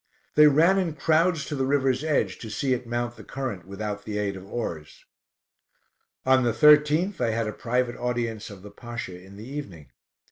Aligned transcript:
They 0.33 0.47
ran 0.47 0.79
in, 0.79 0.95
crowds 0.95 1.45
to 1.45 1.55
the 1.55 1.67
river's 1.67 2.03
edge 2.03 2.39
to 2.39 2.49
see 2.49 2.73
it 2.73 2.87
mount 2.87 3.17
the 3.17 3.23
current 3.23 3.67
without 3.67 4.03
the 4.03 4.17
aid 4.17 4.35
of 4.35 4.47
oars. 4.47 5.05
On 6.25 6.43
the 6.43 6.53
13th, 6.53 7.21
I 7.21 7.29
had 7.29 7.47
a 7.47 7.53
private 7.53 7.97
audience 7.97 8.49
of 8.49 8.63
the 8.63 8.71
Pasha 8.71 9.21
in 9.23 9.37
the 9.37 9.47
evening. 9.47 9.91